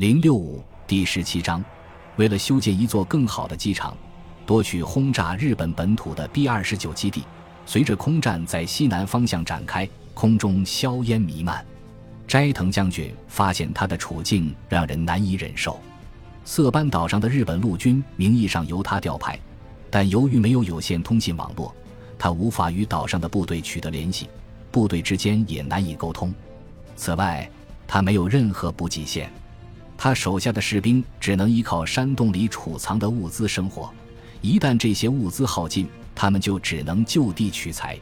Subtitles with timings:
[0.00, 1.62] 零六五第十七章，
[2.16, 3.94] 为了修建一座更好的机场，
[4.46, 7.22] 夺取轰炸日本本土的 B 二十九基地，
[7.66, 11.62] 随着空战在西南方向展开，空中硝烟弥漫。
[12.26, 15.78] 斋藤将军发现他的处境让人难以忍受。
[16.46, 19.38] 色班岛上的日本陆军名义上由他调派，
[19.90, 21.74] 但由于没有有线通信网络，
[22.18, 24.30] 他无法与岛上的部队取得联系，
[24.72, 26.32] 部队之间也难以沟通。
[26.96, 27.46] 此外，
[27.86, 29.30] 他没有任何补给线。
[30.02, 33.92] 他手下的士兵只能依靠山洞里储藏的物资生活，
[34.40, 37.98] 一旦这些物资耗尽，他们就只能就地取材。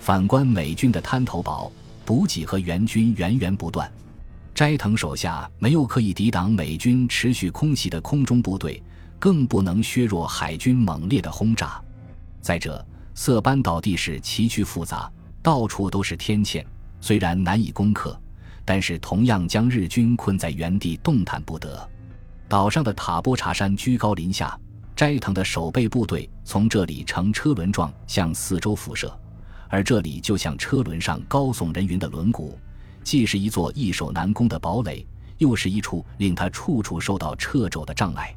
[0.00, 1.70] 反观美军的滩头堡，
[2.04, 3.88] 补给和援军源源不断。
[4.52, 8.82] 斋藤手下没有可以抵挡美军持续空袭的空中部队，
[9.20, 11.80] 更不能削弱海军猛烈的轰炸。
[12.40, 15.08] 再者，色班岛地势崎岖复杂，
[15.40, 16.66] 到处都是天堑，
[17.00, 18.20] 虽然难以攻克。
[18.68, 21.88] 但是，同样将日军困在原地动弹不得。
[22.50, 24.60] 岛上的塔波查山居高临下，
[24.94, 29.10] 斋藤的守备部队从这里呈车轮状向四周辐射，
[29.70, 32.52] 而这里就像车轮上高耸人云的轮毂，
[33.02, 35.02] 既是一座易守难攻的堡垒，
[35.38, 38.36] 又是一处令他处处受到掣肘的障碍。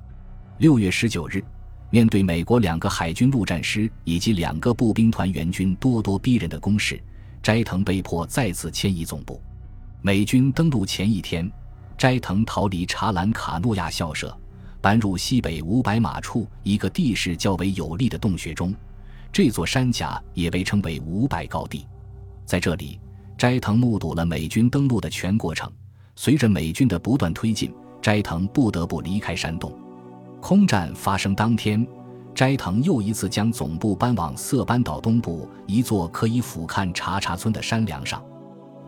[0.59, 1.43] 六月十九日，
[1.89, 6.97] 面对美国两个海军陆战师以及两个步兵团援军咄咄逼人的攻势，
[7.43, 9.41] 斋藤被迫再次迁移总部。
[10.03, 11.47] 美军登陆前一天，
[11.95, 14.35] 斋藤逃离查兰卡诺亚校舍，
[14.81, 18.73] 搬入西北五百码处一个地势较为有利的洞穴中。
[19.31, 21.85] 这座山甲也被称为五百高地。
[22.47, 22.99] 在这里，
[23.37, 25.71] 斋藤目睹了美军登陆的全过程。
[26.15, 29.71] 随着美军的不断推进，斋藤不得不离开山洞。
[30.41, 31.87] 空战发生当天，
[32.33, 38.19] 斋藤又一次将总部搬往色班岛东部一座可以俯瞰查查村的山梁上。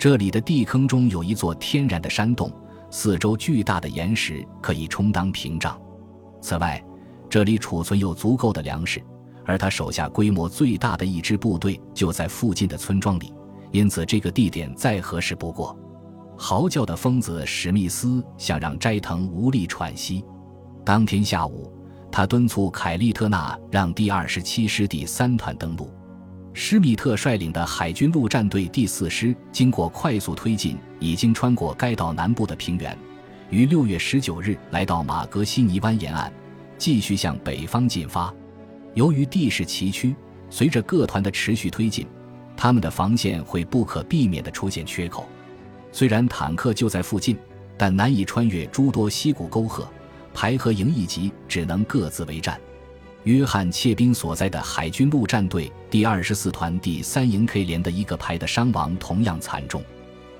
[0.04, 2.52] 这里的地坑中有一座天然的山洞，
[2.90, 5.82] 四周巨大的岩石可以充当屏障。
[6.42, 6.84] 此外，
[7.30, 9.02] 这里储存有足够的粮食，
[9.46, 13.34] 而他手下规模最大的一支部队就在附近的村庄里，
[13.72, 15.74] 因此这个地点再合适不过。
[16.38, 20.22] 嚎叫的疯子史密斯想让斋藤无力喘息。
[20.84, 21.72] 当天下午，
[22.12, 25.90] 他敦促凯利特纳让第二十七师第三团登陆。
[26.56, 32.96] 施密特率领的海军陆战队第四师经过快速推进，已经穿过该岛南部的平原，
[33.50, 36.31] 于六月十九日来到马格西尼湾沿岸，
[36.78, 38.31] 继续向北方进发。
[38.94, 40.16] 由于地势崎岖，
[40.52, 42.06] 随着各团的持续推进，
[42.56, 45.28] 他们的防线会不可避免地出现缺口。
[45.92, 47.36] 虽然坦克就在附近，
[47.75, 49.88] 但难以穿越诸多溪谷沟壑，
[50.36, 52.59] 排和营一级只能各自为战。
[53.23, 59.81] 约翰·切宾所在的海军陆战队第二十四团第三营 K 连的一个排的伤亡同样惨重。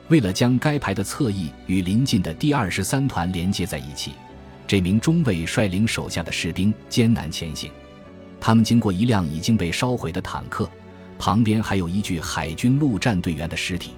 [0.10, 4.12] 为了将该排的侧翼与临近的第二十三团连接在一起，
[4.68, 7.72] 这名中尉率领手下的士兵艰难前行。
[8.42, 10.70] 他们经过一辆已经被烧毁的坦克，
[11.18, 13.92] 旁边还有一具海军陆战队员的尸体。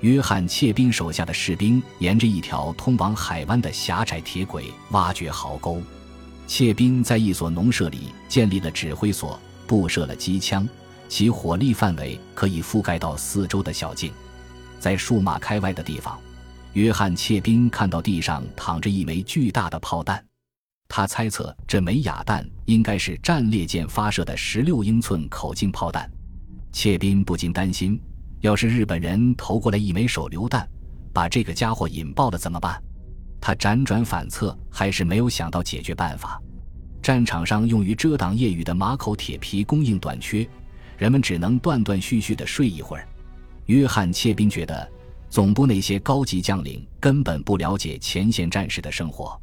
[0.00, 5.80] 约翰·切宾手下的士兵沿着一条通往海湾的狭窄铁轨挖掘壕沟。
[6.46, 10.66] 切宾在一所农舍里建立了指挥所，布设了机枪，
[11.08, 14.12] 其火力范围可以覆盖到四周的小径。
[14.78, 16.18] 在数码开外的地方，
[16.74, 20.24] 约翰·切宾看到地上躺着一枚巨大的炮弹，
[20.88, 26.08] 他猜测这枚哑弹应该是战列舰发射的十六英寸口径炮弹。
[26.70, 28.00] 切宾不禁担心，
[28.40, 30.68] 要是日本人投过来一枚手榴弹，
[31.12, 32.80] 把这个家伙引爆了怎么办？
[33.46, 36.42] 他辗转反侧，还是没有想到解决办法。
[37.00, 40.44] 战场上用于遮挡夜雨的马口铁皮供应短缺，
[40.98, 43.06] 人们只能断断续续地睡一会儿。
[43.66, 44.90] 约翰·切宾觉得，
[45.30, 49.40] 总部那些高级将领根本不了解前线战士的生活，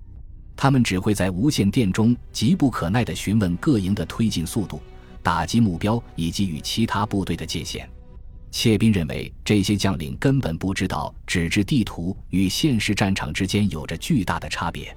[0.54, 4.82] 他们只会在无线电中急不可耐地询问各营的推进速度、
[5.22, 7.90] 打击目标以及与其他部队的界限。
[8.54, 14.96] 切宾认为，这些将领根本不知道纸质地图与现实战场之间有着巨大的差别。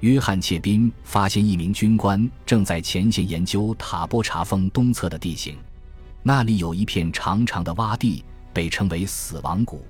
[0.00, 5.56] 约翰·切宾发现一名军官正在前线研究塔波查峰东侧的地形，
[6.24, 9.80] 那里有一片长长的洼地，被称为“死亡谷”。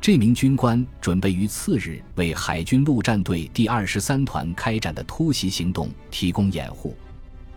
[0.00, 6.96] 这名军官准备于次日为海军陆战队第二十三团开展的突袭行动提供掩护。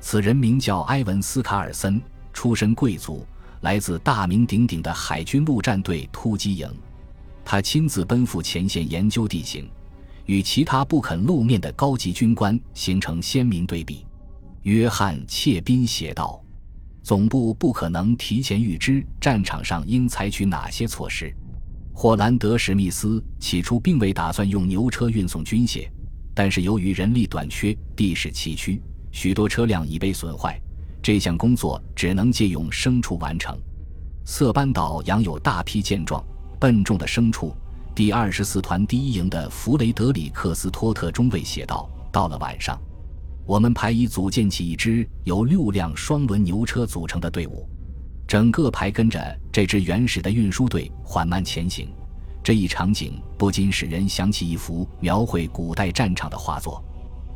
[0.02, 2.02] 此人名叫埃文斯·卡尔森，
[2.34, 3.26] 出身贵族。
[3.62, 6.68] 来自大名鼎鼎的海军陆战队突击营，
[7.46, 9.70] 他亲自奔赴前线研究地形，
[10.26, 14.06] 与其他不肯露面的高级军官形成鲜明对比。
[14.64, 16.40] 约翰·切宾写道
[17.04, 21.34] ：“总部不可能提前预知战场上应采取哪些措施。”
[21.94, 25.88] 霍兰德·史密斯起初并未打算用牛车运送军械，
[26.34, 28.80] 但是由于人力短缺，地势崎岖，
[29.12, 30.60] 许多车辆已被损坏，
[31.02, 33.58] 这项工作只能借用牲畜完成。
[34.26, 36.24] 色班岛养有大批健壮、
[36.60, 37.54] 笨重的牲畜。
[37.94, 42.80] 第二十四团第一营的弗雷德里克斯托特中尉写道：“到了晚上，
[43.46, 47.68] 我们排已组建起一支由六辆双轮牛车组成的队伍，
[48.28, 49.20] 整个排跟着
[49.52, 51.90] 这支原始的运输队缓慢前行。
[52.44, 56.84] 这一场景不禁使人想起一幅描绘古代战场的画作。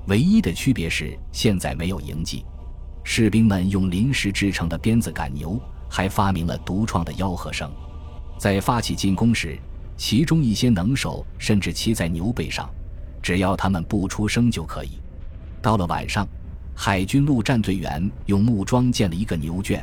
[0.08, 2.46] 唯一的区别是，现在没有营记，
[3.06, 5.58] 士兵们用临时制成的鞭子赶牛，
[5.88, 7.72] 还发明了独创的吆喝声。
[8.38, 9.58] 在发起进攻时。”
[9.98, 12.70] 其中一些能手甚至骑在牛背上，
[13.22, 15.00] 只要他们不出声就可以。
[15.62, 16.28] 到了晚上，
[16.76, 19.82] 海军陆战队员用木桩建了一个牛圈。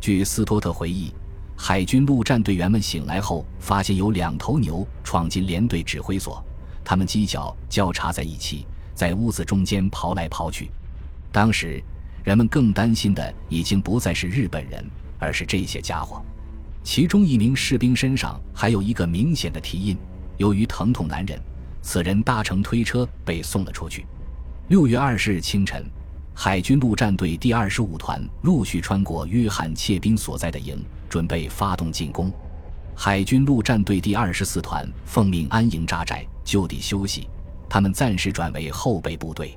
[0.00, 1.14] 据斯托特回忆，
[1.56, 6.44] 海军陆战队员们醒来后，发现有两头牛闯进连队指挥所，
[6.84, 8.66] 他们犄角交叉在一起，
[8.96, 10.72] 在屋子中间刨来刨去。
[11.30, 11.80] 当时，
[12.26, 14.84] 人们更担心的已经不再是日本人，
[15.16, 16.20] 而是这些家伙。
[16.82, 19.96] 其中一名士兵身上还有一个明显的蹄印，
[20.36, 21.40] 由于疼痛难忍，
[21.82, 24.04] 此人搭乘推车被送了出去。
[24.66, 25.84] 六月二十日清晨，
[26.34, 32.28] 海军陆战队第二十五团陆续穿过约翰切宾所在的营，准备发动进攻。
[32.96, 37.28] 海军陆战队第二十四团奉命安营扎寨，就地休息。
[37.68, 39.56] 他们暂时转为后备部队。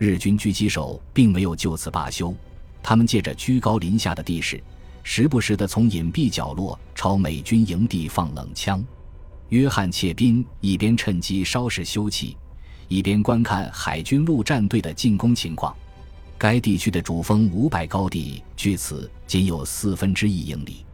[0.00, 2.34] 日军狙击手并没有就此罢休，
[2.82, 4.58] 他们借着居高临下的地势。
[5.02, 8.82] 时不时地从隐蔽角落朝美军营地放冷枪，
[9.50, 12.34] 约翰切宾一边趁机稍事休憩，
[12.88, 15.76] 一边观看海军陆战队的进攻情况。
[16.38, 20.86] 该地区的主峰五百高地距此仅有四分之一英里。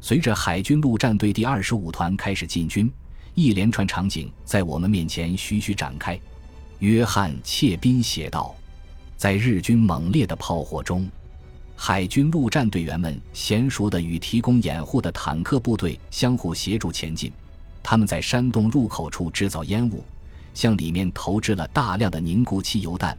[0.00, 2.90] 随着海军陆战队第二十五团开始进军，
[3.34, 6.18] 一连串场景在我们面前徐徐展开。
[6.80, 8.54] 约翰切宾写道
[9.16, 11.08] ：“在日军猛烈的炮火中。”
[11.78, 17.30] 海军陆战队员们娴熟地与提供掩护的坦克部队相互协助前进。
[17.82, 20.02] 他们在山洞入口处制造烟雾，
[20.54, 23.16] 向里面投掷了大量的凝固汽油弹，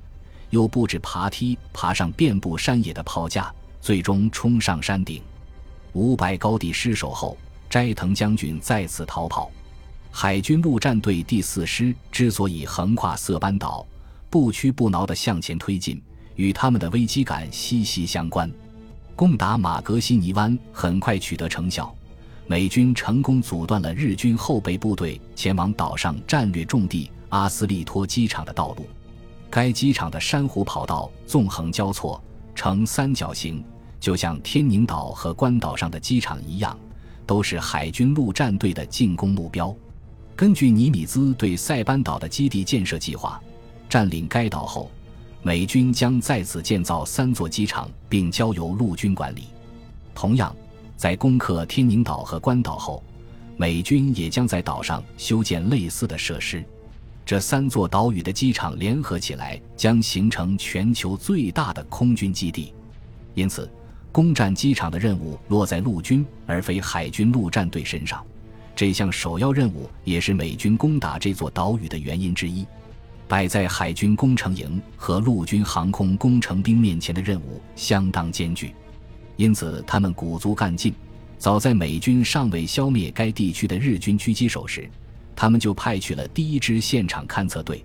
[0.50, 5.22] 又布置爬梯爬上遍布山野的炮架，最终冲上山顶。
[5.94, 7.38] 五百高地失守后，
[7.70, 9.52] 斋藤将军再次逃跑。
[10.20, 13.86] 海军陆战队第四师之所以横跨色班岛，
[14.32, 16.02] 不屈不挠地向前推进。
[16.34, 18.52] 与他们的危机感息息相关。
[19.16, 21.96] 攻打马格西尼湾很快取得成效，
[22.48, 28.88] 美军成功阻断了日军后备部队前往岛上战略重地阿斯利托机场的道路。
[29.52, 32.20] 该机场的珊瑚跑道纵横交错，
[32.56, 33.64] 呈三角形，
[34.00, 36.76] 就像天宁岛和关岛上的机场一样，
[37.28, 39.72] 都是海军陆战队的进攻目标。
[40.38, 43.42] 根据尼米兹对塞班岛的基地建设计划，
[43.90, 44.92] 占领该岛后。
[45.42, 49.46] 美军将在此建造三座机场，并交由陆军管理。
[50.14, 50.56] 同样，
[50.96, 53.04] 在攻克天宁岛和关岛后，
[53.56, 56.64] 美军也将在岛上修建类似的设施。
[57.26, 62.76] 这三座岛屿的机场联合起来，将形成全球最大的空军基地。
[63.34, 63.68] 因此，
[64.12, 68.24] 攻占机场的任务落在陆军而非海军陆战队身上。
[68.78, 72.64] 这项首要任务也是美军攻打这座岛屿的原因之一。
[73.28, 78.76] 摆在海军工程营和陆军航空工程兵面前的任务相当艰巨，
[79.36, 80.94] 因此他们鼓足干劲。
[81.40, 84.88] 早在美军尚未消灭该地区的日军狙击手时，
[85.36, 87.84] 他们就派去了第一支现场勘测队。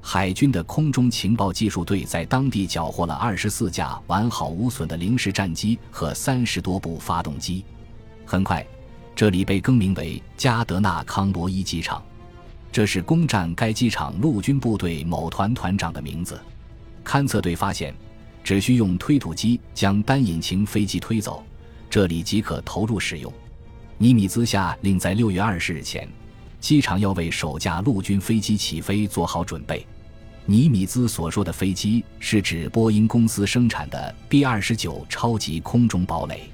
[0.00, 7.64] 海军的空中情报技术队在当地缴获了二十四架完好无损的零式战机和三十多部发动机。
[8.26, 8.66] 很快，
[9.16, 12.02] 这里被更名为加德纳康罗伊机场。
[12.72, 16.40] 这是攻占该机场陆军部队某团团长的名字。
[17.04, 17.94] 勘测队发现，
[18.42, 21.44] 只需用推土机将单引擎飞机推走，
[21.88, 23.32] 这里即可投入使用。
[23.96, 26.08] 尼米兹下令在六月二十日前，
[26.58, 29.86] 机场要为首架陆军飞机起飞做好准备。
[30.44, 36.50] 尼米兹所说的飞机是指波音公司生产的 B 二十九超级空中堡垒。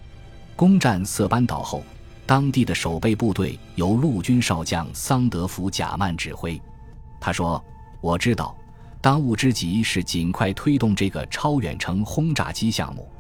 [0.55, 1.83] 攻占色班岛后。
[2.31, 6.63] 当地的守备部队由陆军少将桑德福·贾曼指挥。
[7.21, 7.61] 他说
[8.01, 8.57] ：“我知道，
[9.01, 13.11] 当务之急是尽快推动这个超远程轰炸机项目。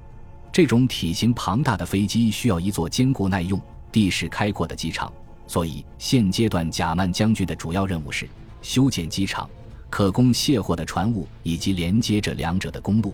[0.52, 5.12] 这种体型庞大的飞机需要一座坚固耐用、地势开阔的机场，
[5.48, 8.28] 所以现阶段贾曼将军的主要任务是
[8.62, 9.50] 修建机场、
[9.90, 13.12] 可供卸货的船坞以及连接这两者的公路。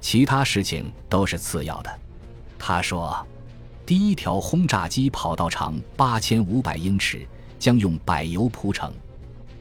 [0.00, 1.90] 其他事情都是次要的。”
[2.56, 3.26] 他说。
[3.86, 7.26] 第一条轰炸机跑道长八千五百英尺，
[7.58, 8.90] 将用柏油铺成。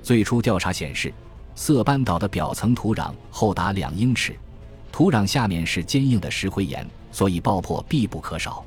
[0.01, 1.13] 最初调查显示，
[1.55, 4.33] 色班岛的表层土壤厚达两英尺，
[4.93, 8.63] 土壤下面是坚硬的石灰岩，所以爆破必不可少。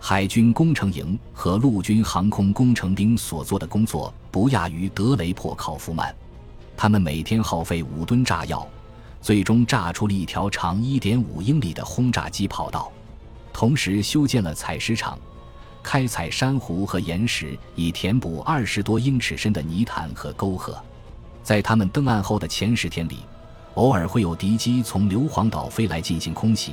[0.00, 6.14] 海军工程营和陆军航空工程兵所做的工作不亚于德雷珀考夫曼，
[6.74, 8.66] 他们每天耗费五吨炸药，
[9.20, 12.90] 最终炸出了一条长一点五英里的轰炸机跑道，
[13.56, 15.18] 同时修建了采石场，
[15.82, 20.78] 开采珊瑚和岩石，以填补二十多英尺深的泥潭和沟壑。
[21.42, 23.20] 在他们登岸后的前十天里，
[23.72, 26.72] 偶尔会有敌机从硫磺岛飞来进行空袭。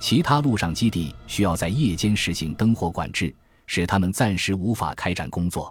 [0.00, 3.34] 其他陆上基地需要在夜间实行灯火管制，
[3.66, 5.70] 使他们暂时无法开展工作。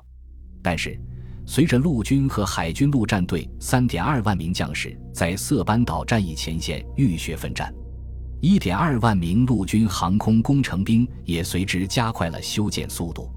[0.62, 0.96] 但是，
[1.44, 7.74] 随着陆军和海军陆战队三点二万名将士在色班岛战役前线浴血奋战，
[8.42, 13.30] 一点二万名陆军航空工程兵也随之加快了修建速度。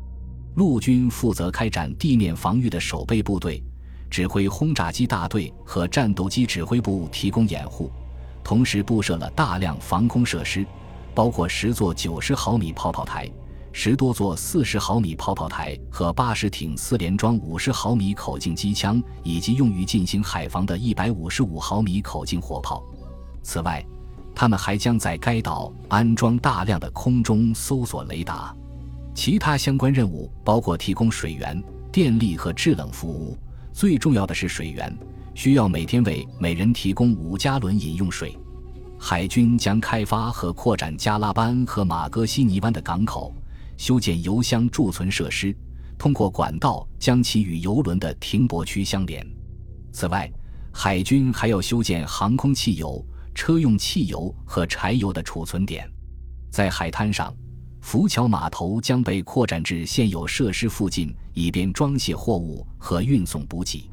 [0.54, 3.62] 陆军负责开展地面防御的守备部队，
[4.08, 7.92] 指挥轰炸机大队和战斗机指挥部提供掩护，
[8.42, 10.66] 同时布设了大量防空设施。
[11.14, 13.30] 包括十座九十毫米炮炮台、
[13.72, 22.82] 十多座四十毫米炮炮台和八十挺四连装五十毫米口径机枪，以及用于进行海防的一百五十五毫米口径火炮。
[23.42, 23.84] 此外，
[24.34, 28.54] 他们还将在该岛安装大量的空中搜索雷达。
[29.14, 31.62] 其他相关任务包括提供水源、
[31.92, 33.38] 电力和制冷服务。
[33.72, 34.96] 最重要的是水源，
[35.34, 38.36] 需要每天为每人提供五加仑饮用水。
[38.98, 43.34] 海军将开发和扩展加拉班和马格西尼湾的港口，
[43.76, 45.54] 修建油箱贮存设施，
[45.98, 49.26] 通过管道将其与油轮的停泊区相连。
[49.92, 50.32] 此外，
[50.72, 55.90] 海军还要修建航空汽油、车用汽油和柴油的储存点。
[56.50, 57.34] 在海滩上，
[57.80, 63.90] 浮桥码头将被扩展至现有设施附近，以便装卸货物和运送补给。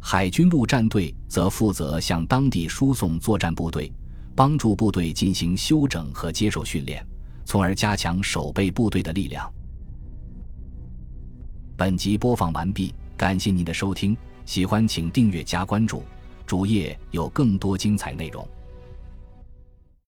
[0.00, 3.90] 海军陆战队则负责向当地输送作战部队。
[4.36, 7.06] 帮助部队进行休整和接受训练，
[7.44, 9.48] 从而加强守备部队的力量。
[11.76, 16.02] 本集播放完毕，感谢您的收听，喜欢请订阅加关注，
[16.44, 18.44] 主页有更多精彩内容。